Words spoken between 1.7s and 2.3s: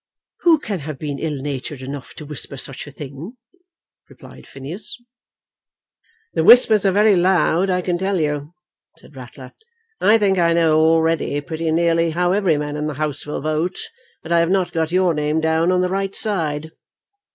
enough to